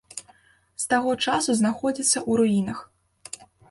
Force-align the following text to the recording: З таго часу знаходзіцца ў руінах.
З 0.85 0.87
таго 0.93 1.11
часу 1.27 1.57
знаходзіцца 1.61 2.15
ў 2.29 2.43
руінах. 2.43 2.79